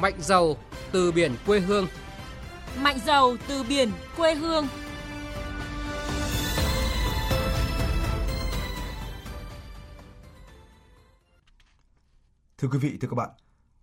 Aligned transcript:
Mạnh 0.00 0.14
giàu 0.18 0.56
từ 0.92 1.12
biển 1.12 1.34
quê 1.46 1.60
hương. 1.60 1.86
Mạnh 2.80 2.98
giàu 3.06 3.36
từ 3.48 3.62
biển 3.62 3.90
quê 4.16 4.34
hương. 4.34 4.66
Thưa 12.58 12.68
quý 12.68 12.78
vị, 12.78 12.98
thưa 13.00 13.08
các 13.08 13.14
bạn, 13.14 13.30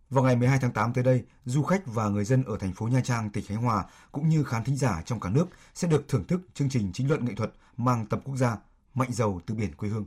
vào 0.09 0.23
ngày 0.23 0.36
12 0.36 0.59
tháng 0.59 0.71
8 0.71 0.93
tới 0.93 1.04
đây, 1.04 1.23
du 1.45 1.63
khách 1.63 1.81
và 1.86 2.09
người 2.09 2.25
dân 2.25 2.43
ở 2.43 2.57
thành 2.57 2.73
phố 2.73 2.88
Nha 2.88 3.02
Trang, 3.04 3.29
tỉnh 3.29 3.45
Khánh 3.47 3.57
Hòa 3.57 3.86
cũng 4.11 4.29
như 4.29 4.43
khán 4.43 4.63
thính 4.63 4.77
giả 4.77 5.02
trong 5.05 5.20
cả 5.20 5.29
nước 5.29 5.45
sẽ 5.73 5.88
được 5.88 6.05
thưởng 6.07 6.27
thức 6.27 6.41
chương 6.54 6.70
trình 6.70 6.91
chính 6.93 7.09
luận 7.09 7.25
nghệ 7.25 7.36
thuật 7.36 7.52
mang 7.77 8.05
tầm 8.05 8.20
quốc 8.21 8.36
gia 8.36 8.57
Mạnh 8.96 9.09
giàu 9.12 9.41
từ 9.46 9.55
biển 9.55 9.75
quê 9.75 9.89
hương. 9.89 10.05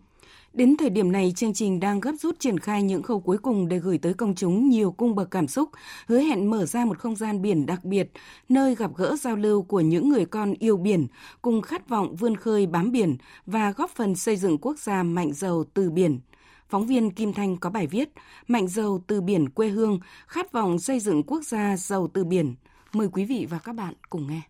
Đến 0.52 0.76
thời 0.76 0.90
điểm 0.90 1.12
này, 1.12 1.32
chương 1.36 1.54
trình 1.54 1.80
đang 1.80 2.00
gấp 2.00 2.12
rút 2.20 2.38
triển 2.38 2.58
khai 2.58 2.82
những 2.82 3.02
khâu 3.02 3.20
cuối 3.20 3.38
cùng 3.38 3.68
để 3.68 3.78
gửi 3.78 3.98
tới 3.98 4.14
công 4.14 4.34
chúng 4.34 4.68
nhiều 4.68 4.92
cung 4.92 5.14
bậc 5.14 5.30
cảm 5.30 5.48
xúc, 5.48 5.70
hứa 6.06 6.20
hẹn 6.20 6.50
mở 6.50 6.66
ra 6.66 6.84
một 6.84 6.98
không 6.98 7.16
gian 7.16 7.42
biển 7.42 7.66
đặc 7.66 7.84
biệt, 7.84 8.10
nơi 8.48 8.74
gặp 8.74 8.90
gỡ 8.96 9.16
giao 9.20 9.36
lưu 9.36 9.62
của 9.62 9.80
những 9.80 10.08
người 10.08 10.26
con 10.26 10.54
yêu 10.58 10.76
biển, 10.76 11.06
cùng 11.42 11.62
khát 11.62 11.88
vọng 11.88 12.16
vươn 12.16 12.36
khơi 12.36 12.66
bám 12.66 12.92
biển 12.92 13.16
và 13.46 13.72
góp 13.72 13.90
phần 13.90 14.14
xây 14.14 14.36
dựng 14.36 14.58
quốc 14.58 14.78
gia 14.78 15.02
mạnh 15.02 15.32
giàu 15.32 15.64
từ 15.74 15.90
biển. 15.90 16.20
Phóng 16.68 16.86
viên 16.86 17.10
Kim 17.10 17.32
Thanh 17.32 17.56
có 17.56 17.70
bài 17.70 17.86
viết 17.86 18.08
Mạnh 18.48 18.68
giàu 18.68 19.02
từ 19.06 19.20
biển 19.20 19.48
quê 19.48 19.68
hương, 19.68 20.00
khát 20.26 20.52
vọng 20.52 20.78
xây 20.78 21.00
dựng 21.00 21.22
quốc 21.22 21.42
gia 21.44 21.76
giàu 21.76 22.08
từ 22.12 22.24
biển. 22.24 22.54
Mời 22.92 23.08
quý 23.12 23.24
vị 23.24 23.46
và 23.50 23.58
các 23.58 23.74
bạn 23.74 23.94
cùng 24.10 24.26
nghe. 24.26 24.40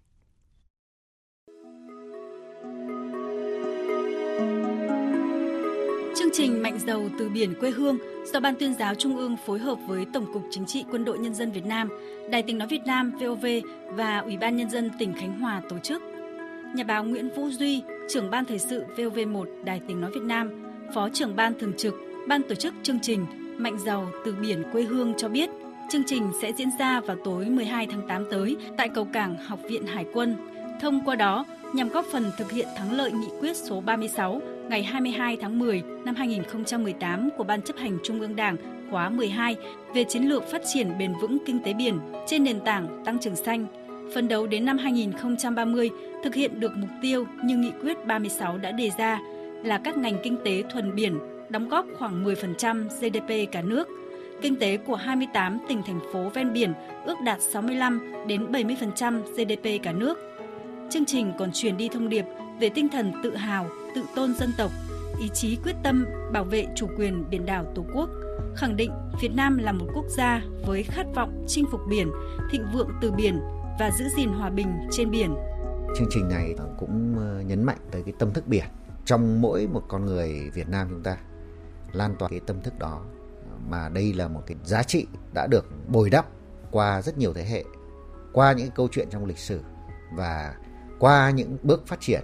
Chương 6.18 6.32
trình 6.32 6.62
Mạnh 6.62 6.78
giàu 6.86 7.08
từ 7.18 7.28
biển 7.28 7.54
quê 7.60 7.70
hương 7.70 7.98
do 8.32 8.40
Ban 8.40 8.54
tuyên 8.54 8.74
giáo 8.74 8.94
Trung 8.94 9.16
ương 9.16 9.36
phối 9.46 9.58
hợp 9.58 9.78
với 9.86 10.06
Tổng 10.12 10.32
cục 10.32 10.42
Chính 10.50 10.66
trị 10.66 10.84
Quân 10.90 11.04
đội 11.04 11.18
Nhân 11.18 11.34
dân 11.34 11.52
Việt 11.52 11.66
Nam, 11.66 11.88
Đài 12.30 12.42
tiếng 12.42 12.58
nói 12.58 12.68
Việt 12.68 12.86
Nam 12.86 13.12
VOV 13.20 13.46
và 13.90 14.18
Ủy 14.18 14.36
ban 14.36 14.56
Nhân 14.56 14.70
dân 14.70 14.90
tỉnh 14.98 15.14
Khánh 15.14 15.40
Hòa 15.40 15.62
tổ 15.68 15.78
chức. 15.78 16.02
Nhà 16.74 16.84
báo 16.84 17.04
Nguyễn 17.04 17.28
Vũ 17.36 17.48
Duy, 17.50 17.82
trưởng 18.08 18.30
ban 18.30 18.44
thời 18.44 18.58
sự 18.58 18.84
VOV1 18.96 19.64
Đài 19.64 19.80
tiếng 19.88 20.00
nói 20.00 20.10
Việt 20.10 20.22
Nam, 20.22 20.50
Phó 20.94 21.08
trưởng 21.08 21.36
ban 21.36 21.58
thường 21.58 21.72
trực, 21.76 21.94
ban 22.28 22.42
tổ 22.42 22.54
chức 22.54 22.74
chương 22.82 23.00
trình 23.02 23.26
Mạnh 23.58 23.78
giàu 23.78 24.10
từ 24.24 24.34
biển 24.40 24.62
quê 24.72 24.82
hương 24.82 25.14
cho 25.16 25.28
biết, 25.28 25.50
chương 25.90 26.04
trình 26.06 26.30
sẽ 26.42 26.52
diễn 26.52 26.68
ra 26.78 27.00
vào 27.00 27.16
tối 27.24 27.44
12 27.44 27.86
tháng 27.86 28.08
8 28.08 28.24
tới 28.30 28.56
tại 28.76 28.88
cầu 28.88 29.08
cảng 29.12 29.36
Học 29.36 29.58
viện 29.68 29.86
Hải 29.86 30.06
quân. 30.12 30.36
Thông 30.80 31.04
qua 31.04 31.16
đó, 31.16 31.44
nhằm 31.72 31.88
góp 31.88 32.04
phần 32.12 32.30
thực 32.38 32.52
hiện 32.52 32.68
thắng 32.76 32.92
lợi 32.92 33.12
nghị 33.12 33.28
quyết 33.40 33.56
số 33.56 33.80
36 33.80 34.40
ngày 34.68 34.82
22 34.82 35.36
tháng 35.40 35.58
10 35.58 35.82
năm 36.04 36.14
2018 36.14 37.28
của 37.36 37.44
Ban 37.44 37.62
chấp 37.62 37.76
hành 37.76 37.98
Trung 38.04 38.20
ương 38.20 38.36
Đảng 38.36 38.56
khóa 38.90 39.08
12 39.10 39.56
về 39.94 40.04
chiến 40.04 40.22
lược 40.22 40.50
phát 40.50 40.62
triển 40.72 40.98
bền 40.98 41.12
vững 41.20 41.38
kinh 41.46 41.62
tế 41.64 41.72
biển 41.72 41.98
trên 42.26 42.44
nền 42.44 42.60
tảng 42.60 43.02
tăng 43.04 43.18
trưởng 43.18 43.36
xanh, 43.36 43.66
phấn 44.14 44.28
đấu 44.28 44.46
đến 44.46 44.64
năm 44.64 44.78
2030 44.78 45.90
thực 46.24 46.34
hiện 46.34 46.60
được 46.60 46.72
mục 46.76 46.90
tiêu 47.02 47.26
như 47.44 47.56
nghị 47.56 47.70
quyết 47.82 48.06
36 48.06 48.58
đã 48.58 48.72
đề 48.72 48.90
ra 48.98 49.20
là 49.64 49.78
các 49.78 49.96
ngành 49.96 50.18
kinh 50.22 50.36
tế 50.44 50.62
thuần 50.72 50.94
biển 50.94 51.18
đóng 51.48 51.68
góp 51.68 51.86
khoảng 51.98 52.24
10% 52.24 52.88
GDP 52.88 53.52
cả 53.52 53.62
nước. 53.62 53.88
Kinh 54.42 54.56
tế 54.56 54.76
của 54.76 54.94
28 54.94 55.58
tỉnh 55.68 55.82
thành 55.86 56.00
phố 56.12 56.28
ven 56.34 56.52
biển 56.52 56.72
ước 57.04 57.16
đạt 57.24 57.42
65 57.42 58.12
đến 58.26 58.52
70% 58.52 59.22
GDP 59.22 59.82
cả 59.82 59.92
nước. 59.92 60.18
Chương 60.90 61.04
trình 61.04 61.32
còn 61.38 61.50
truyền 61.52 61.76
đi 61.76 61.88
thông 61.88 62.08
điệp 62.08 62.24
về 62.60 62.68
tinh 62.68 62.88
thần 62.92 63.12
tự 63.22 63.36
hào, 63.36 63.66
tự 63.94 64.04
tôn 64.16 64.34
dân 64.34 64.50
tộc, 64.58 64.70
ý 65.20 65.28
chí 65.34 65.58
quyết 65.64 65.76
tâm 65.82 66.06
bảo 66.32 66.44
vệ 66.44 66.66
chủ 66.76 66.86
quyền 66.96 67.30
biển 67.30 67.46
đảo 67.46 67.64
Tổ 67.74 67.84
quốc, 67.94 68.10
khẳng 68.56 68.76
định 68.76 68.90
Việt 69.20 69.34
Nam 69.34 69.58
là 69.58 69.72
một 69.72 69.86
quốc 69.94 70.06
gia 70.08 70.42
với 70.66 70.82
khát 70.82 71.06
vọng 71.14 71.44
chinh 71.48 71.64
phục 71.70 71.80
biển, 71.88 72.10
thịnh 72.50 72.66
vượng 72.72 72.90
từ 73.00 73.12
biển 73.12 73.40
và 73.80 73.90
giữ 73.98 74.04
gìn 74.16 74.28
hòa 74.28 74.50
bình 74.50 74.68
trên 74.90 75.10
biển. 75.10 75.34
Chương 75.96 76.08
trình 76.10 76.28
này 76.28 76.54
cũng 76.78 77.14
ờ, 77.18 77.40
nhấn 77.40 77.64
mạnh 77.64 77.78
tới 77.90 78.02
cái 78.02 78.14
tâm 78.18 78.32
thức 78.32 78.46
biển 78.46 78.64
trong 79.04 79.42
mỗi 79.42 79.66
một 79.66 79.82
con 79.88 80.06
người 80.06 80.50
Việt 80.54 80.68
Nam 80.68 80.86
chúng 80.90 81.02
ta 81.02 81.16
lan 81.92 82.14
tỏa 82.18 82.28
cái 82.28 82.40
tâm 82.46 82.60
thức 82.62 82.78
đó 82.78 83.02
mà 83.68 83.88
đây 83.88 84.12
là 84.12 84.28
một 84.28 84.42
cái 84.46 84.56
giá 84.64 84.82
trị 84.82 85.06
đã 85.34 85.46
được 85.46 85.66
bồi 85.88 86.10
đắp 86.10 86.26
qua 86.70 87.02
rất 87.02 87.18
nhiều 87.18 87.32
thế 87.32 87.44
hệ 87.44 87.64
qua 88.32 88.52
những 88.52 88.70
câu 88.70 88.88
chuyện 88.92 89.08
trong 89.10 89.24
lịch 89.24 89.38
sử 89.38 89.60
và 90.12 90.54
qua 90.98 91.30
những 91.30 91.56
bước 91.62 91.86
phát 91.86 92.00
triển 92.00 92.20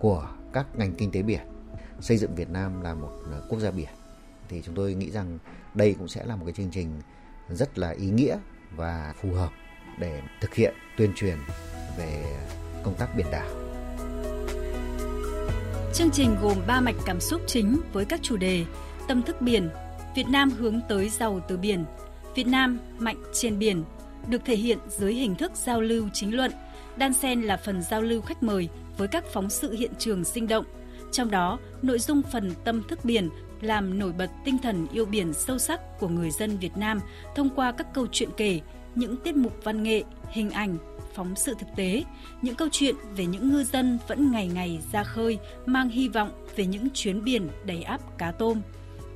của 0.00 0.28
các 0.52 0.66
ngành 0.74 0.94
kinh 0.94 1.10
tế 1.10 1.22
biển 1.22 1.40
xây 2.00 2.16
dựng 2.16 2.34
Việt 2.34 2.50
Nam 2.50 2.80
là 2.80 2.94
một 2.94 3.10
ờ, 3.32 3.42
quốc 3.48 3.58
gia 3.60 3.70
biển 3.70 3.88
thì 4.48 4.62
chúng 4.62 4.74
tôi 4.74 4.94
nghĩ 4.94 5.10
rằng 5.10 5.38
đây 5.74 5.94
cũng 5.98 6.08
sẽ 6.08 6.24
là 6.24 6.36
một 6.36 6.44
cái 6.44 6.54
chương 6.54 6.70
trình 6.70 7.00
rất 7.48 7.78
là 7.78 7.90
ý 7.90 8.10
nghĩa 8.10 8.36
và 8.76 9.14
phù 9.20 9.32
hợp 9.32 9.50
để 9.98 10.22
thực 10.40 10.54
hiện 10.54 10.74
tuyên 10.96 11.12
truyền 11.16 11.36
về 11.98 12.38
công 12.84 12.94
tác 12.94 13.16
biển 13.16 13.26
đảo. 13.32 13.48
Chương 15.94 16.10
trình 16.10 16.36
gồm 16.42 16.56
3 16.66 16.80
mạch 16.80 16.96
cảm 17.06 17.20
xúc 17.20 17.40
chính 17.46 17.80
với 17.92 18.04
các 18.04 18.20
chủ 18.22 18.36
đề 18.36 18.64
tâm 19.08 19.22
thức 19.22 19.40
biển, 19.40 19.68
Việt 20.16 20.26
Nam 20.28 20.50
hướng 20.50 20.80
tới 20.88 21.08
giàu 21.08 21.40
từ 21.48 21.56
biển, 21.56 21.84
Việt 22.34 22.46
Nam 22.46 22.78
mạnh 22.98 23.22
trên 23.32 23.58
biển, 23.58 23.84
được 24.28 24.42
thể 24.44 24.56
hiện 24.56 24.78
dưới 24.88 25.14
hình 25.14 25.34
thức 25.34 25.52
giao 25.54 25.80
lưu 25.80 26.08
chính 26.12 26.36
luận, 26.36 26.52
đan 26.96 27.14
xen 27.14 27.42
là 27.42 27.56
phần 27.56 27.82
giao 27.82 28.02
lưu 28.02 28.22
khách 28.22 28.42
mời 28.42 28.68
với 28.98 29.08
các 29.08 29.24
phóng 29.32 29.50
sự 29.50 29.72
hiện 29.72 29.92
trường 29.98 30.24
sinh 30.24 30.48
động. 30.48 30.64
Trong 31.12 31.30
đó, 31.30 31.58
nội 31.82 31.98
dung 31.98 32.22
phần 32.32 32.52
tâm 32.64 32.82
thức 32.88 33.04
biển 33.04 33.28
làm 33.60 33.98
nổi 33.98 34.12
bật 34.12 34.30
tinh 34.44 34.58
thần 34.58 34.86
yêu 34.92 35.04
biển 35.04 35.32
sâu 35.32 35.58
sắc 35.58 35.98
của 35.98 36.08
người 36.08 36.30
dân 36.30 36.58
Việt 36.58 36.76
Nam 36.76 37.00
thông 37.34 37.50
qua 37.50 37.72
các 37.72 37.86
câu 37.94 38.06
chuyện 38.12 38.28
kể, 38.36 38.60
những 38.94 39.16
tiết 39.16 39.36
mục 39.36 39.52
văn 39.64 39.82
nghệ, 39.82 40.02
hình 40.30 40.50
ảnh, 40.50 40.78
phóng 41.14 41.36
sự 41.36 41.54
thực 41.58 41.68
tế, 41.76 42.04
những 42.42 42.54
câu 42.54 42.68
chuyện 42.72 42.94
về 43.16 43.26
những 43.26 43.52
ngư 43.52 43.64
dân 43.64 43.98
vẫn 44.08 44.32
ngày 44.32 44.46
ngày 44.46 44.78
ra 44.92 45.04
khơi 45.04 45.38
mang 45.66 45.88
hy 45.88 46.08
vọng 46.08 46.30
về 46.56 46.66
những 46.66 46.88
chuyến 46.94 47.24
biển 47.24 47.48
đầy 47.64 47.82
áp 47.82 48.18
cá 48.18 48.30
tôm 48.30 48.60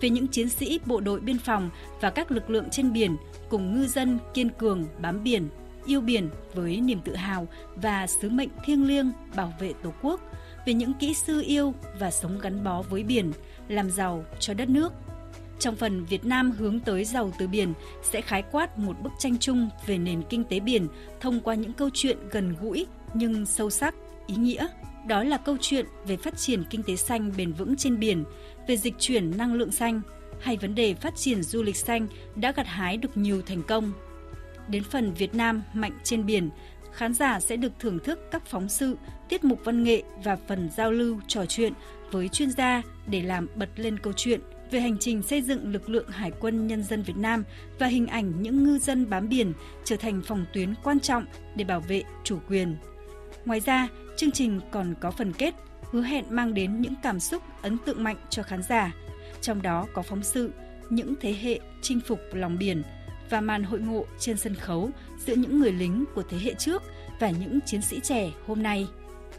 về 0.03 0.11
những 0.11 0.29
chiến 0.29 0.49
sĩ 0.49 0.81
bộ 0.87 1.01
đội 1.01 1.21
biên 1.21 1.39
phòng 1.39 1.71
và 2.01 2.11
các 2.11 2.31
lực 2.31 2.51
lượng 2.51 2.71
trên 2.71 2.93
biển 2.93 3.17
cùng 3.49 3.75
ngư 3.75 3.87
dân 3.87 4.19
kiên 4.35 4.51
cường 4.51 4.85
bám 5.03 5.23
biển, 5.23 5.49
yêu 5.87 6.01
biển 6.01 6.31
với 6.55 6.81
niềm 6.81 7.01
tự 7.05 7.15
hào 7.15 7.49
và 7.77 8.07
sứ 8.07 8.31
mệnh 8.31 8.49
thiêng 8.65 8.87
liêng 8.87 9.13
bảo 9.37 9.53
vệ 9.61 9.73
Tổ 9.83 9.93
quốc, 10.03 10.21
về 10.67 10.75
những 10.75 10.93
kỹ 10.95 11.15
sư 11.15 11.43
yêu 11.47 11.75
và 11.99 12.11
sống 12.11 12.39
gắn 12.39 12.65
bó 12.65 12.83
với 12.83 13.03
biển, 13.03 13.33
làm 13.69 13.91
giàu 13.91 14.25
cho 14.41 14.55
đất 14.55 14.69
nước. 14.69 14.93
Trong 15.59 15.77
phần 15.77 16.05
Việt 16.05 16.25
Nam 16.25 16.51
hướng 16.51 16.81
tới 16.81 17.05
giàu 17.05 17.33
từ 17.39 17.49
biển 17.49 17.73
sẽ 18.03 18.21
khái 18.21 18.43
quát 18.43 18.79
một 18.79 19.01
bức 19.03 19.13
tranh 19.19 19.39
chung 19.39 19.69
về 19.87 19.99
nền 19.99 20.23
kinh 20.23 20.45
tế 20.45 20.61
biển 20.61 20.89
thông 21.21 21.41
qua 21.41 21.55
những 21.55 21.73
câu 21.73 21.91
chuyện 21.95 22.19
gần 22.31 22.55
gũi 22.61 22.87
nhưng 23.15 23.47
sâu 23.47 23.71
sắc, 23.71 23.95
ý 24.27 24.35
nghĩa. 24.37 24.67
Đó 25.07 25.25
là 25.25 25.37
câu 25.37 25.57
chuyện 25.61 25.87
về 26.07 26.17
phát 26.17 26.37
triển 26.37 26.65
kinh 26.71 26.83
tế 26.83 26.97
xanh 26.97 27.33
bền 27.37 27.53
vững 27.53 27.77
trên 27.77 27.99
biển, 27.99 28.25
về 28.69 28.77
dịch 28.77 28.95
chuyển 28.99 29.37
năng 29.37 29.55
lượng 29.55 29.73
xanh 29.73 30.01
hay 30.41 30.57
vấn 30.57 30.75
đề 30.75 30.95
phát 30.95 31.17
triển 31.17 31.43
du 31.43 31.63
lịch 31.63 31.77
xanh 31.77 32.07
đã 32.37 32.53
gặt 32.53 32.67
hái 32.67 32.97
được 32.97 33.17
nhiều 33.17 33.43
thành 33.43 33.63
công. 33.63 33.93
Đến 34.69 34.85
phần 34.85 35.15
Việt 35.15 35.35
Nam 35.35 35.63
mạnh 35.75 35.99
trên 36.05 36.27
biển, 36.27 36.51
khán 36.93 37.15
giả 37.15 37.41
sẽ 37.41 37.57
được 37.57 37.73
thưởng 37.79 37.99
thức 37.99 38.19
các 38.31 38.47
phóng 38.47 38.69
sự, 38.69 38.97
tiết 39.29 39.45
mục 39.45 39.61
văn 39.65 39.83
nghệ 39.83 40.03
và 40.25 40.37
phần 40.49 40.71
giao 40.77 40.93
lưu 40.93 41.21
trò 41.27 41.47
chuyện 41.47 41.73
với 42.11 42.29
chuyên 42.29 42.51
gia 42.51 42.83
để 43.07 43.23
làm 43.23 43.49
bật 43.55 43.69
lên 43.77 43.99
câu 43.99 44.13
chuyện 44.17 44.41
về 44.71 44.81
hành 44.81 44.99
trình 44.99 45.23
xây 45.23 45.43
dựng 45.43 45.73
lực 45.73 45.89
lượng 45.89 46.09
Hải 46.09 46.31
quân 46.41 46.67
Nhân 46.67 46.83
dân 46.83 47.03
Việt 47.03 47.17
Nam 47.17 47.45
và 47.79 47.87
hình 47.87 48.07
ảnh 48.07 48.43
những 48.43 48.65
ngư 48.65 48.79
dân 48.79 49.11
bám 49.11 49.29
biển 49.29 49.53
trở 49.85 49.97
thành 49.97 50.23
phòng 50.27 50.45
tuyến 50.53 50.75
quan 50.83 51.01
trọng 51.01 51.25
để 51.55 51.65
bảo 51.65 51.81
vệ 51.81 52.03
chủ 52.25 52.39
quyền. 52.49 52.77
Ngoài 53.45 53.61
ra, 53.61 53.89
chương 54.17 54.31
trình 54.31 54.61
còn 54.71 54.95
có 55.01 55.11
phần 55.11 55.33
kết 55.33 55.55
hứa 55.91 56.03
hẹn 56.03 56.25
mang 56.31 56.55
đến 56.55 56.81
những 56.81 56.95
cảm 57.03 57.21
xúc 57.21 57.43
ấn 57.63 57.79
tượng 57.79 58.05
mạnh 58.05 58.17
cho 58.31 58.43
khán 58.43 58.63
giả. 58.63 58.95
Trong 59.41 59.63
đó 59.63 59.87
có 59.93 60.03
phóng 60.03 60.23
sự 60.23 60.53
những 60.91 61.15
thế 61.21 61.35
hệ 61.43 61.61
chinh 61.83 62.01
phục 62.01 62.21
lòng 62.33 62.59
biển 62.59 62.83
và 63.33 63.41
màn 63.41 63.65
hội 63.65 63.81
ngộ 63.81 64.05
trên 64.19 64.37
sân 64.37 64.55
khấu 64.55 64.91
giữa 65.27 65.35
những 65.35 65.61
người 65.61 65.73
lính 65.73 66.05
của 66.15 66.23
thế 66.23 66.39
hệ 66.43 66.55
trước 66.55 66.83
và 67.21 67.31
những 67.31 67.61
chiến 67.67 67.83
sĩ 67.83 68.01
trẻ 68.01 68.31
hôm 68.47 68.63
nay. 68.63 68.87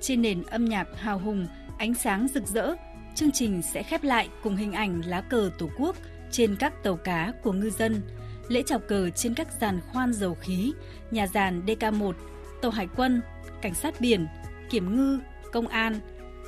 Trên 0.01 0.21
nền 0.21 0.43
âm 0.43 0.65
nhạc 0.65 0.87
hào 0.95 1.19
hùng, 1.19 1.47
ánh 1.77 1.93
sáng 1.93 2.27
rực 2.33 2.47
rỡ, 2.47 2.75
chương 3.15 3.31
trình 3.31 3.61
sẽ 3.61 3.83
khép 3.83 4.03
lại 4.03 4.29
cùng 4.43 4.55
hình 4.55 4.71
ảnh 4.71 5.01
lá 5.05 5.21
cờ 5.21 5.51
Tổ 5.57 5.69
quốc 5.77 5.95
trên 6.31 6.55
các 6.55 6.83
tàu 6.83 6.95
cá 6.95 7.33
của 7.43 7.51
ngư 7.51 7.69
dân, 7.69 8.01
lễ 8.47 8.63
chào 8.65 8.79
cờ 8.79 9.09
trên 9.09 9.33
các 9.33 9.47
giàn 9.61 9.79
khoan 9.91 10.13
dầu 10.13 10.37
khí, 10.41 10.73
nhà 11.11 11.27
giàn 11.27 11.61
DK1, 11.65 12.13
tàu 12.61 12.71
hải 12.71 12.87
quân, 12.95 13.21
cảnh 13.61 13.73
sát 13.73 14.01
biển, 14.01 14.27
kiểm 14.69 14.95
ngư, 14.95 15.19
công 15.51 15.67
an, 15.67 15.99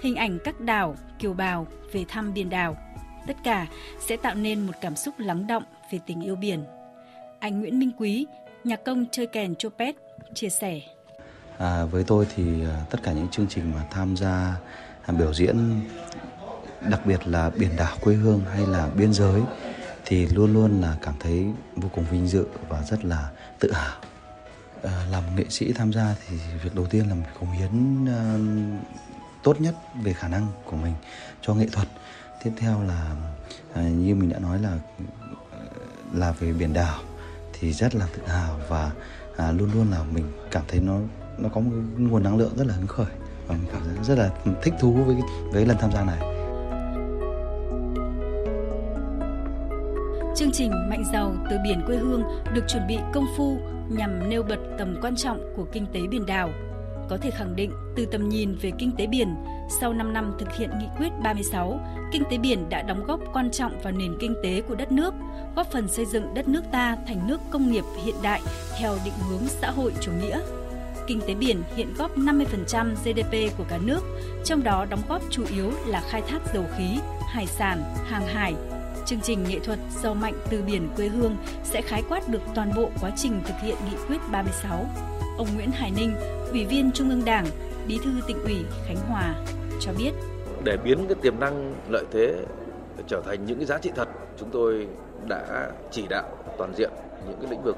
hình 0.01 0.15
ảnh 0.15 0.37
các 0.43 0.61
đảo, 0.61 0.95
kiều 1.19 1.33
bào 1.33 1.67
về 1.91 2.05
thăm 2.07 2.33
biển 2.33 2.49
đảo. 2.49 2.77
Tất 3.27 3.37
cả 3.43 3.67
sẽ 3.99 4.17
tạo 4.17 4.35
nên 4.35 4.67
một 4.67 4.73
cảm 4.81 4.95
xúc 4.95 5.15
lắng 5.17 5.47
động 5.47 5.63
về 5.91 5.99
tình 6.07 6.21
yêu 6.21 6.35
biển. 6.35 6.63
Anh 7.45 7.59
Nguyễn 7.59 7.79
Minh 7.79 7.91
Quý, 7.97 8.25
nhạc 8.63 8.83
công 8.85 9.05
chơi 9.11 9.27
kèn 9.27 9.55
Chopet, 9.55 9.95
chia 10.33 10.49
sẻ. 10.49 10.81
À, 11.57 11.85
với 11.85 12.03
tôi 12.03 12.27
thì 12.35 12.65
à, 12.65 12.85
tất 12.89 13.03
cả 13.03 13.11
những 13.11 13.27
chương 13.27 13.47
trình 13.49 13.71
mà 13.75 13.85
tham 13.91 14.17
gia 14.17 14.55
à, 15.05 15.13
biểu 15.13 15.33
diễn 15.33 15.81
đặc 16.89 17.05
biệt 17.05 17.27
là 17.27 17.49
biển 17.49 17.75
đảo 17.77 17.97
quê 18.01 18.15
hương 18.15 18.41
hay 18.53 18.67
là 18.67 18.89
biên 18.97 19.13
giới 19.13 19.41
thì 20.05 20.27
luôn 20.27 20.53
luôn 20.53 20.81
là 20.81 20.97
cảm 21.01 21.13
thấy 21.19 21.45
vô 21.75 21.89
cùng 21.95 22.05
vinh 22.11 22.27
dự 22.27 22.45
và 22.69 22.83
rất 22.83 23.05
là 23.05 23.29
tự 23.59 23.71
hào. 23.71 23.97
À, 24.83 25.05
làm 25.11 25.23
nghệ 25.35 25.45
sĩ 25.49 25.73
tham 25.73 25.93
gia 25.93 26.15
thì 26.27 26.37
việc 26.63 26.75
đầu 26.75 26.85
tiên 26.85 27.09
là 27.09 27.15
mình 27.15 27.29
cống 27.39 27.51
hiến 27.51 28.03
uh, 28.03 28.85
tốt 29.43 29.61
nhất 29.61 29.75
về 30.03 30.13
khả 30.13 30.27
năng 30.27 30.47
của 30.65 30.77
mình 30.77 30.93
cho 31.41 31.53
nghệ 31.53 31.67
thuật. 31.71 31.87
Tiếp 32.43 32.51
theo 32.57 32.83
là 32.83 33.15
à, 33.73 33.81
như 33.81 34.15
mình 34.15 34.29
đã 34.29 34.39
nói 34.39 34.59
là 34.59 34.77
à, 35.51 35.59
là 36.13 36.31
về 36.31 36.53
biển 36.53 36.73
đảo 36.73 37.01
thì 37.59 37.73
rất 37.73 37.95
là 37.95 38.07
tự 38.15 38.21
hào 38.27 38.59
và 38.69 38.91
à, 39.37 39.51
luôn 39.51 39.69
luôn 39.73 39.91
là 39.91 40.03
mình 40.13 40.25
cảm 40.51 40.63
thấy 40.67 40.79
nó 40.79 40.99
nó 41.37 41.49
có 41.49 41.61
một 41.61 41.71
nguồn 41.97 42.23
năng 42.23 42.37
lượng 42.37 42.51
rất 42.57 42.67
là 42.67 42.73
hứng 42.73 42.87
khởi 42.87 43.11
và 43.47 43.55
mình 43.55 43.67
cảm 43.73 43.81
thấy 43.85 44.03
rất 44.03 44.17
là 44.17 44.29
thích 44.61 44.73
thú 44.79 44.93
với 44.93 45.15
với 45.51 45.65
lần 45.65 45.77
tham 45.79 45.91
gia 45.91 46.03
này. 46.03 46.19
Chương 50.35 50.51
trình 50.51 50.71
Mạnh 50.89 51.03
giàu 51.13 51.35
từ 51.49 51.57
biển 51.63 51.81
quê 51.87 51.97
hương 51.97 52.23
được 52.53 52.63
chuẩn 52.67 52.87
bị 52.87 52.97
công 53.13 53.25
phu 53.37 53.57
nhằm 53.89 54.29
nêu 54.29 54.43
bật 54.43 54.59
tầm 54.77 54.97
quan 55.01 55.15
trọng 55.15 55.53
của 55.55 55.65
kinh 55.71 55.85
tế 55.93 55.99
biển 56.09 56.25
đảo. 56.25 56.49
Có 57.09 57.17
thể 57.17 57.31
khẳng 57.31 57.55
định 57.55 57.71
từ 57.95 58.05
tầm 58.05 58.29
nhìn 58.29 58.55
về 58.61 58.71
kinh 58.79 58.91
tế 58.97 59.07
biển, 59.07 59.35
sau 59.81 59.93
5 59.93 60.13
năm 60.13 60.33
thực 60.39 60.55
hiện 60.55 60.69
nghị 60.79 60.87
quyết 60.97 61.09
36, 61.23 61.79
kinh 62.11 62.23
tế 62.29 62.37
biển 62.37 62.69
đã 62.69 62.81
đóng 62.81 63.03
góp 63.05 63.19
quan 63.33 63.51
trọng 63.51 63.79
vào 63.83 63.93
nền 63.93 64.17
kinh 64.19 64.35
tế 64.43 64.61
của 64.61 64.75
đất 64.75 64.91
nước, 64.91 65.13
góp 65.55 65.71
phần 65.71 65.87
xây 65.87 66.05
dựng 66.05 66.33
đất 66.33 66.47
nước 66.47 66.61
ta 66.71 66.97
thành 67.07 67.27
nước 67.27 67.41
công 67.49 67.71
nghiệp 67.71 67.83
hiện 68.03 68.15
đại 68.23 68.41
theo 68.79 68.97
định 69.05 69.13
hướng 69.29 69.47
xã 69.47 69.71
hội 69.71 69.93
chủ 70.01 70.11
nghĩa. 70.21 70.39
Kinh 71.07 71.21
tế 71.27 71.33
biển 71.33 71.63
hiện 71.75 71.93
góp 71.97 72.17
50% 72.17 72.95
GDP 72.95 73.57
của 73.57 73.65
cả 73.69 73.77
nước, 73.77 73.99
trong 74.45 74.63
đó 74.63 74.85
đóng 74.89 75.01
góp 75.09 75.21
chủ 75.29 75.43
yếu 75.53 75.71
là 75.85 76.01
khai 76.09 76.21
thác 76.21 76.39
dầu 76.53 76.63
khí, 76.77 76.99
hải 77.27 77.45
sản, 77.45 77.83
hàng 78.05 78.27
hải. 78.27 78.55
Chương 79.05 79.21
trình 79.21 79.43
nghệ 79.43 79.59
thuật 79.59 79.79
Giàu 80.03 80.13
mạnh 80.13 80.33
từ 80.49 80.61
biển 80.61 80.89
quê 80.95 81.07
hương 81.07 81.37
sẽ 81.63 81.81
khái 81.81 82.03
quát 82.09 82.27
được 82.27 82.41
toàn 82.55 82.71
bộ 82.75 82.89
quá 83.01 83.11
trình 83.15 83.41
thực 83.45 83.55
hiện 83.61 83.75
nghị 83.89 83.97
quyết 84.07 84.17
36. 84.31 84.85
Ông 85.37 85.47
Nguyễn 85.55 85.71
Hải 85.71 85.91
Ninh, 85.91 86.15
Ủy 86.51 86.65
viên 86.65 86.91
Trung 86.91 87.09
ương 87.09 87.25
Đảng, 87.25 87.45
Bí 87.87 87.99
thư 88.03 88.11
tỉnh 88.27 88.43
ủy 88.43 88.65
Khánh 88.87 88.97
Hòa 89.09 89.35
cho 89.79 89.91
biết. 89.97 90.11
Để 90.63 90.77
biến 90.83 91.05
cái 91.07 91.15
tiềm 91.21 91.39
năng 91.39 91.75
lợi 91.89 92.03
thế 92.11 92.35
trở 93.07 93.21
thành 93.25 93.45
những 93.45 93.57
cái 93.57 93.65
giá 93.65 93.77
trị 93.77 93.91
thật, 93.95 94.07
chúng 94.39 94.49
tôi 94.51 94.87
đã 95.27 95.71
chỉ 95.91 96.07
đạo 96.09 96.29
toàn 96.57 96.73
diện 96.77 96.89
những 97.27 97.37
cái 97.41 97.51
lĩnh 97.51 97.63
vực 97.63 97.77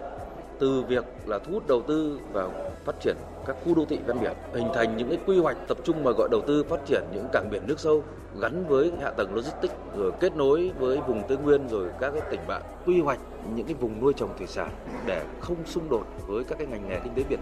từ 0.59 0.83
việc 0.87 1.05
là 1.25 1.39
thu 1.39 1.51
hút 1.51 1.67
đầu 1.67 1.81
tư 1.87 2.19
vào 2.33 2.51
phát 2.85 2.95
triển 3.01 3.15
các 3.45 3.55
khu 3.65 3.75
đô 3.75 3.85
thị 3.85 3.99
ven 4.07 4.19
biển, 4.21 4.33
hình 4.53 4.67
thành 4.75 4.97
những 4.97 5.09
cái 5.09 5.19
quy 5.27 5.39
hoạch 5.39 5.57
tập 5.67 5.77
trung 5.83 6.03
mà 6.03 6.11
gọi 6.11 6.29
đầu 6.31 6.41
tư 6.47 6.63
phát 6.69 6.79
triển 6.85 7.03
những 7.13 7.27
cảng 7.33 7.49
biển 7.51 7.61
nước 7.67 7.79
sâu 7.79 8.03
gắn 8.39 8.67
với 8.67 8.91
hạ 9.01 9.09
tầng 9.09 9.35
logistics 9.35 9.73
rồi 9.97 10.11
kết 10.19 10.35
nối 10.35 10.71
với 10.79 10.99
vùng 11.07 11.23
Tây 11.27 11.37
Nguyên 11.37 11.67
rồi 11.67 11.89
các 11.99 12.11
cái 12.11 12.21
tỉnh 12.31 12.39
bạn 12.47 12.61
quy 12.85 13.01
hoạch 13.01 13.19
những 13.55 13.65
cái 13.65 13.73
vùng 13.73 14.01
nuôi 14.01 14.13
trồng 14.13 14.37
thủy 14.37 14.47
sản 14.47 14.69
để 15.05 15.23
không 15.39 15.65
xung 15.65 15.89
đột 15.89 16.05
với 16.27 16.43
các 16.43 16.57
cái 16.57 16.67
ngành 16.67 16.89
nghề 16.89 16.99
kinh 16.99 17.13
tế 17.13 17.23
biển. 17.29 17.39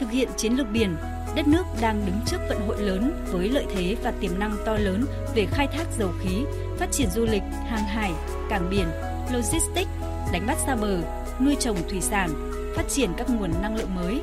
Thực 0.00 0.10
hiện 0.10 0.28
chiến 0.36 0.52
lược 0.52 0.66
biển, 0.72 0.96
đất 1.36 1.48
nước 1.48 1.62
đang 1.82 2.02
đứng 2.06 2.16
trước 2.26 2.38
vận 2.48 2.58
hội 2.66 2.76
lớn 2.78 3.12
với 3.32 3.48
lợi 3.48 3.66
thế 3.74 3.96
và 4.02 4.12
tiềm 4.20 4.30
năng 4.38 4.56
to 4.64 4.74
lớn 4.74 5.04
về 5.34 5.46
khai 5.50 5.66
thác 5.66 5.84
dầu 5.98 6.08
khí, 6.20 6.44
phát 6.78 6.92
triển 6.92 7.08
du 7.10 7.24
lịch, 7.24 7.42
hàng 7.42 7.84
hải, 7.84 8.12
cảng 8.50 8.70
biển, 8.70 8.86
logistics, 9.32 9.90
đánh 10.32 10.46
bắt 10.46 10.58
xa 10.66 10.76
bờ, 10.76 10.98
nuôi 11.40 11.56
trồng 11.60 11.76
thủy 11.88 12.00
sản, 12.00 12.30
phát 12.76 12.88
triển 12.88 13.10
các 13.16 13.26
nguồn 13.30 13.50
năng 13.62 13.76
lượng 13.76 13.94
mới. 13.94 14.20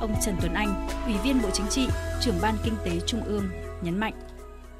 Ông 0.00 0.14
Trần 0.20 0.34
Tuấn 0.40 0.54
Anh, 0.54 0.88
Ủy 1.06 1.14
viên 1.24 1.42
Bộ 1.42 1.50
Chính 1.50 1.66
trị, 1.70 1.88
trưởng 2.20 2.34
ban 2.42 2.54
Kinh 2.64 2.74
tế 2.84 3.00
Trung 3.06 3.20
ương 3.24 3.44
nhấn 3.82 3.98
mạnh 3.98 4.14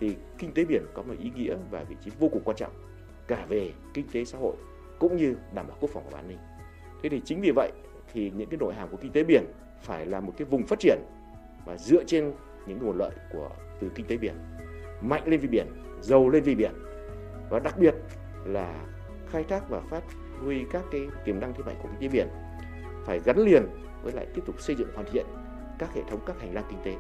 thì 0.01 0.17
kinh 0.39 0.53
tế 0.55 0.65
biển 0.65 0.83
có 0.95 1.03
một 1.03 1.15
ý 1.19 1.31
nghĩa 1.37 1.57
và 1.71 1.85
vị 1.85 1.97
trí 2.05 2.11
vô 2.19 2.29
cùng 2.29 2.43
quan 2.45 2.57
trọng 2.57 2.73
cả 3.29 3.47
về 3.49 3.73
kinh 3.95 4.07
tế 4.13 4.25
xã 4.25 4.39
hội 4.39 4.57
cũng 4.99 5.17
như 5.17 5.37
đảm 5.55 5.69
bảo 5.69 5.77
quốc 5.81 5.91
phòng 5.93 6.03
và 6.11 6.19
an 6.19 6.29
ninh. 6.29 6.39
Thế 7.03 7.09
thì 7.09 7.21
chính 7.25 7.41
vì 7.41 7.51
vậy 7.57 7.73
thì 8.13 8.33
những 8.37 8.49
cái 8.49 8.59
nội 8.59 8.75
hàm 8.75 8.89
của 8.89 8.97
kinh 8.97 9.13
tế 9.13 9.25
biển 9.25 9.45
phải 9.83 10.07
là 10.07 10.21
một 10.21 10.33
cái 10.39 10.45
vùng 10.51 10.67
phát 10.67 10.79
triển 10.79 10.99
và 11.67 11.77
dựa 11.77 12.05
trên 12.05 12.33
những 12.67 12.79
nguồn 12.83 12.99
lợi 12.99 13.11
của 13.33 13.51
từ 13.81 13.91
kinh 13.95 14.07
tế 14.07 14.17
biển 14.17 14.35
mạnh 15.01 15.23
lên 15.27 15.41
vì 15.41 15.49
biển, 15.49 15.67
giàu 16.01 16.29
lên 16.29 16.43
vì 16.43 16.55
biển 16.55 16.73
và 17.51 17.59
đặc 17.59 17.79
biệt 17.79 17.95
là 18.45 18.85
khai 19.31 19.45
thác 19.45 19.69
và 19.69 19.81
phát 19.81 20.03
huy 20.41 20.65
các 20.71 20.83
cái 20.91 21.01
tiềm 21.25 21.41
năng 21.41 21.53
thế 21.55 21.63
mạnh 21.67 21.77
của 21.83 21.89
kinh 21.89 22.01
tế 22.01 22.09
biển 22.09 22.29
phải 23.09 23.21
gắn 23.25 23.39
liền 23.39 23.63
với 24.03 24.13
lại 24.13 24.27
tiếp 24.35 24.43
tục 24.47 24.61
xây 24.61 24.77
dựng 24.77 24.89
hoàn 24.95 25.07
thiện 25.13 25.27
các 25.79 25.95
hệ 25.95 26.03
thống 26.11 26.21
các 26.27 26.41
hành 26.41 26.55
lang 26.55 26.65
kinh 26.71 26.79
tế 26.85 26.95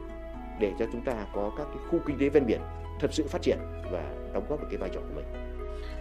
để 0.61 0.73
cho 0.79 0.85
chúng 0.93 1.01
ta 1.05 1.13
có 1.35 1.53
các 1.57 1.65
cái 1.65 1.79
khu 1.89 1.99
kinh 2.07 2.19
tế 2.19 2.29
ven 2.29 2.47
biển 2.47 2.61
thật 3.01 3.09
sự 3.13 3.27
phát 3.29 3.43
triển 3.43 3.59
và 3.93 4.05
đóng 4.35 4.45
góp 4.49 4.61
được 4.61 4.67
cái 4.71 4.79
vai 4.79 4.91
trò 4.95 5.01
của 5.01 5.15
mình. 5.15 5.25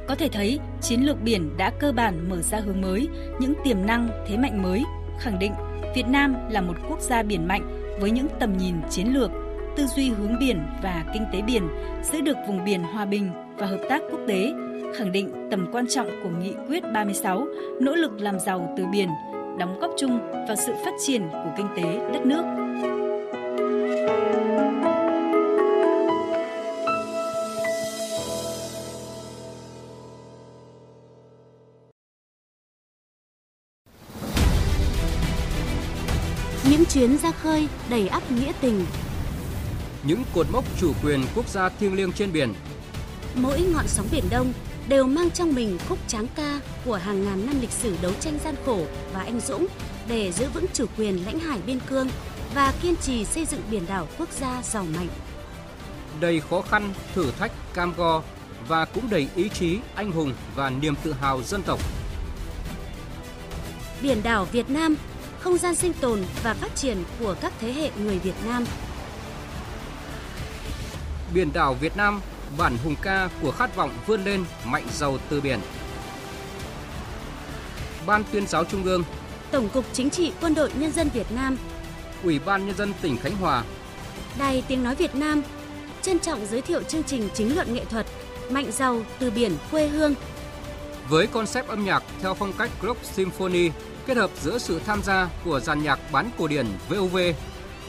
Có 0.08 0.16
thể 0.16 0.30
thấy, 0.30 0.60
chiến 0.82 1.06
lược 1.06 1.22
biển 1.24 1.50
đã 1.58 1.72
cơ 1.80 1.92
bản 1.92 2.30
mở 2.30 2.42
ra 2.42 2.60
hướng 2.60 2.82
mới, 2.82 3.08
những 3.40 3.54
tiềm 3.64 3.86
năng, 3.86 4.10
thế 4.28 4.38
mạnh 4.38 4.64
mới, 4.64 4.84
khẳng 5.20 5.40
định 5.40 5.52
Việt 5.96 6.08
Nam 6.08 6.36
là 6.50 6.62
một 6.62 6.74
quốc 6.90 7.02
gia 7.02 7.24
biển 7.24 7.48
mạnh 7.48 7.98
với 8.00 8.12
những 8.12 8.28
tầm 8.40 8.58
nhìn 8.58 8.76
chiến 8.90 9.08
lược, 9.14 9.32
tư 9.78 9.86
duy 9.96 10.10
hướng 10.10 10.40
biển 10.40 10.60
và 10.84 11.06
kinh 11.14 11.24
tế 11.34 11.42
biển, 11.42 11.68
giữ 12.04 12.22
được 12.22 12.38
vùng 12.48 12.66
biển 12.66 12.84
hòa 12.84 13.06
bình 13.06 13.32
và 13.58 13.68
hợp 13.68 13.82
tác 13.90 14.02
quốc 14.12 14.20
tế, 14.28 14.54
khẳng 14.96 15.12
định 15.12 15.48
tầm 15.52 15.70
quan 15.72 15.88
trọng 15.88 16.10
của 16.24 16.30
nghị 16.30 16.54
quyết 16.68 16.84
36, 16.94 17.48
nỗ 17.82 17.96
lực 17.96 18.12
làm 18.20 18.40
giàu 18.40 18.74
từ 18.78 18.86
biển, 18.92 19.10
đóng 19.58 19.80
góp 19.80 19.92
chung 19.98 20.20
vào 20.48 20.56
sự 20.66 20.74
phát 20.86 20.92
triển 21.06 21.22
của 21.32 21.52
kinh 21.58 21.68
tế 21.76 22.00
đất 22.14 22.26
nước. 22.26 22.44
Những 36.70 36.86
chuyến 36.86 37.18
ra 37.18 37.32
khơi 37.32 37.68
đầy 37.90 38.08
ắp 38.08 38.32
nghĩa 38.32 38.52
tình. 38.62 38.86
Những 40.04 40.24
cột 40.34 40.46
mốc 40.52 40.64
chủ 40.80 40.92
quyền 41.04 41.22
quốc 41.36 41.50
gia 41.50 41.70
thiêng 41.70 41.94
liêng 41.96 42.12
trên 42.12 42.32
biển. 42.34 42.54
Mỗi 43.36 43.62
ngọn 43.62 43.88
sóng 43.88 44.08
biển 44.12 44.24
Đông 44.30 44.54
đều 44.88 45.08
mang 45.08 45.32
trong 45.32 45.56
mình 45.56 45.78
khúc 45.90 46.00
tráng 46.08 46.28
ca 46.36 46.60
của 46.86 46.96
hàng 46.96 47.26
ngàn 47.26 47.46
năm 47.46 47.56
lịch 47.62 47.72
sử 47.72 47.96
đấu 48.02 48.12
tranh 48.20 48.40
gian 48.44 48.56
khổ 48.66 48.86
và 49.14 49.22
anh 49.22 49.40
dũng 49.40 49.68
để 50.08 50.32
giữ 50.32 50.46
vững 50.54 50.66
chủ 50.74 50.86
quyền 50.98 51.26
lãnh 51.26 51.40
hải 51.40 51.60
biên 51.66 51.80
cương 51.80 52.10
và 52.56 52.74
kiên 52.82 52.96
trì 52.96 53.26
xây 53.26 53.46
dựng 53.46 53.62
biển 53.72 53.86
đảo 53.88 54.08
quốc 54.18 54.30
gia 54.32 54.62
giàu 54.64 54.86
mạnh. 54.96 55.08
Đầy 56.20 56.42
khó 56.50 56.62
khăn, 56.62 56.94
thử 57.16 57.32
thách, 57.32 57.52
cam 57.74 57.94
go 57.98 58.22
và 58.68 58.86
cũng 58.86 59.10
đầy 59.10 59.28
ý 59.36 59.50
chí, 59.50 59.80
anh 59.96 60.12
hùng 60.12 60.34
và 60.56 60.70
niềm 60.70 60.96
tự 61.04 61.14
hào 61.14 61.44
dân 61.44 61.62
tộc. 61.64 61.80
Biển 64.02 64.24
đảo 64.24 64.48
Việt 64.52 64.70
Nam, 64.70 64.96
không 65.40 65.58
gian 65.58 65.76
sinh 65.76 65.94
tồn 65.94 66.24
và 66.44 66.54
phát 66.54 66.76
triển 66.76 66.98
của 67.20 67.36
các 67.42 67.54
thế 67.60 67.74
hệ 67.74 67.92
người 68.04 68.20
Việt 68.20 68.36
Nam. 68.46 68.66
Biển 71.34 71.54
đảo 71.54 71.74
Việt 71.74 71.98
Nam, 71.98 72.22
bản 72.58 72.78
hùng 72.84 72.96
ca 73.02 73.30
của 73.42 73.52
khát 73.52 73.76
vọng 73.76 73.92
vươn 74.08 74.24
lên 74.24 74.46
mạnh 74.66 74.88
giàu 74.94 75.18
từ 75.30 75.42
biển. 75.42 75.60
Ban 78.06 78.24
tuyên 78.32 78.48
giáo 78.48 78.64
Trung 78.66 78.84
ương, 78.84 79.04
Tổng 79.52 79.70
cục 79.70 79.86
Chính 79.94 80.10
trị 80.10 80.32
Quân 80.42 80.56
đội 80.56 80.72
Nhân 80.80 80.92
dân 80.92 81.10
Việt 81.14 81.32
Nam, 81.32 81.58
Ủy 82.24 82.40
ban 82.40 82.66
Nhân 82.68 82.76
dân 82.78 82.94
tỉnh 83.02 83.18
Khánh 83.18 83.36
Hòa, 83.36 83.64
Đài 84.40 84.64
Tiếng 84.68 84.84
Nói 84.84 84.96
Việt 84.96 85.16
Nam 85.16 85.42
trân 86.02 86.20
trọng 86.20 86.46
giới 86.46 86.62
thiệu 86.62 86.84
chương 86.84 87.04
trình 87.04 87.30
chính 87.34 87.56
luận 87.56 87.74
nghệ 87.74 87.86
thuật 87.86 88.06
Mạnh 88.50 88.72
giàu 88.72 89.02
từ 89.20 89.32
biển 89.32 89.58
quê 89.72 89.88
hương. 89.88 90.14
Với 91.10 91.28
concept 91.28 91.68
âm 91.68 91.86
nhạc 91.86 92.04
theo 92.22 92.34
phong 92.34 92.54
cách 92.54 92.70
rock 92.84 93.06
symphony 93.06 93.70
kết 94.06 94.18
hợp 94.18 94.30
giữa 94.42 94.58
sự 94.58 94.82
tham 94.86 95.02
gia 95.04 95.30
của 95.46 95.60
dàn 95.60 95.84
nhạc 95.84 96.00
bán 96.12 96.30
cổ 96.38 96.48
điển 96.48 96.68
VOV 96.90 97.18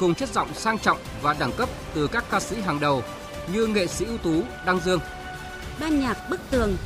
cùng 0.00 0.15
chất 0.15 0.29
giọng 0.29 0.55
sang 0.55 0.79
trọng 0.79 0.99
và 1.23 1.37
đẳng 1.38 1.53
cấp 1.53 1.69
từ 1.95 2.07
các 2.07 2.25
ca 2.31 2.41
sĩ 2.41 2.61
hàng 2.61 2.81
đầu 2.81 3.03
như 3.52 3.67
nghệ 3.67 3.87
sĩ 3.87 4.05
ưu 4.05 4.19
tú 4.19 4.43
Đăng 4.67 4.81
Dương, 4.81 5.00
Ban 5.81 6.00
nhạc 6.00 6.31
Bức 6.31 6.40
Tường, 6.50 6.76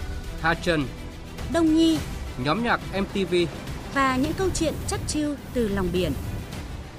Hà 0.40 0.54
Trần, 0.54 0.87
Đông 1.52 1.75
Nhi, 1.75 1.99
nhóm 2.38 2.64
nhạc 2.64 2.81
MTV 3.00 3.35
và 3.95 4.16
những 4.16 4.33
câu 4.38 4.49
chuyện 4.54 4.75
chắc 4.88 5.00
chiêu 5.07 5.35
từ 5.54 5.69
lòng 5.69 5.88
biển. 5.92 6.12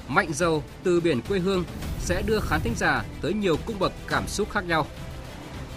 Mạnh 0.08 0.34
giàu 0.34 0.64
từ 0.84 1.02
biển 1.02 1.22
quê 1.22 1.40
hương 1.40 1.64
sẽ 2.00 2.22
đưa 2.22 2.40
khán 2.40 2.62
thính 2.62 2.76
giả 2.78 3.04
tới 3.22 3.34
nhiều 3.34 3.58
cung 3.66 3.80
bậc 3.80 3.92
cảm 4.08 4.28
xúc 4.28 4.52
khác 4.52 4.64
nhau. 4.68 4.88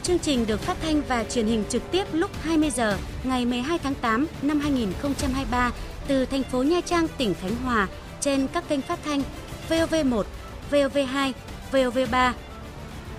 Chương 0.03 0.19
trình 0.19 0.47
được 0.47 0.61
phát 0.61 0.77
thanh 0.83 1.03
và 1.09 1.25
truyền 1.25 1.47
hình 1.47 1.65
trực 1.69 1.83
tiếp 1.91 2.05
lúc 2.13 2.31
20 2.43 2.71
giờ 2.71 2.97
ngày 3.25 3.47
12 3.47 3.79
tháng 3.79 3.95
8 3.95 4.27
năm 4.43 4.61
2023 4.61 5.71
từ 6.07 6.27
thành 6.27 6.43
phố 6.43 6.63
Nha 6.63 6.81
Trang, 6.81 7.09
tỉnh 7.19 7.35
Khánh 7.35 7.57
Hòa 7.57 7.89
trên 8.21 8.47
các 8.53 8.69
kênh 8.69 8.81
phát 8.81 8.99
thanh 9.05 9.23
VOV1, 9.69 10.23
VOV2, 10.71 11.33
VOV3. 11.73 12.33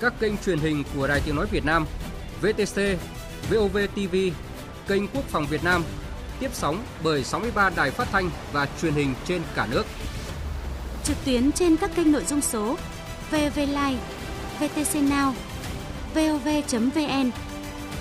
Các 0.01 0.13
kênh 0.19 0.37
truyền 0.45 0.59
hình 0.59 0.83
của 0.95 1.07
Đài 1.07 1.21
Tiếng 1.25 1.35
Nói 1.35 1.45
Việt 1.51 1.65
Nam, 1.65 1.85
VTC, 2.41 2.81
VOV 3.49 3.77
TV, 3.95 4.15
kênh 4.87 5.07
Quốc 5.07 5.23
phòng 5.27 5.45
Việt 5.47 5.63
Nam 5.63 5.83
tiếp 6.39 6.49
sóng 6.53 6.83
bởi 7.03 7.23
63 7.23 7.69
đài 7.69 7.91
phát 7.91 8.07
thanh 8.11 8.29
và 8.51 8.67
truyền 8.81 8.93
hình 8.93 9.13
trên 9.27 9.41
cả 9.55 9.67
nước. 9.71 9.85
Trực 11.03 11.17
tuyến 11.25 11.51
trên 11.51 11.77
các 11.77 11.91
kênh 11.95 12.11
nội 12.11 12.23
dung 12.23 12.41
số 12.41 12.77
VOV 13.31 13.57
Live, 13.57 13.97
VTC 14.59 14.95
Now, 14.95 15.33
VOV.vn, 16.13 17.31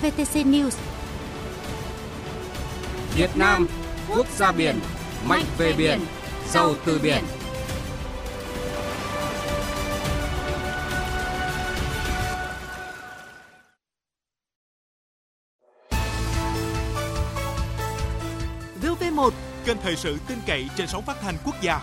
VTC 0.01 0.35
News. 0.35 0.71
Việt 3.15 3.29
Nam, 3.35 3.67
quốc 4.09 4.27
gia 4.37 4.51
biển, 4.51 4.79
mạnh 5.27 5.45
về 5.57 5.73
biển, 5.73 5.99
giàu 6.49 6.75
từ 6.85 6.99
biển. 6.99 7.23
Kênh 19.67 19.77
thời 19.83 19.95
sự 19.95 20.17
tin 20.27 20.37
cậy 20.45 20.69
trên 20.75 20.87
sóng 20.87 21.03
phát 21.03 21.17
thanh 21.21 21.35
quốc 21.45 21.61
gia. 21.61 21.79